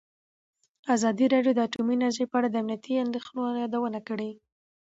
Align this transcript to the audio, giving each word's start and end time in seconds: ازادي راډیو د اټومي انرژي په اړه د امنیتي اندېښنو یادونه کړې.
ازادي 0.95 1.25
راډیو 1.33 1.53
د 1.55 1.59
اټومي 1.67 1.93
انرژي 1.97 2.25
په 2.29 2.35
اړه 2.39 2.47
د 2.49 2.55
امنیتي 2.63 2.93
اندېښنو 3.05 3.43
یادونه 3.63 3.99
کړې. 4.07 4.29